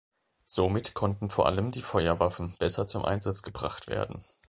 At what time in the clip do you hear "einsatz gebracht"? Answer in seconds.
3.05-3.85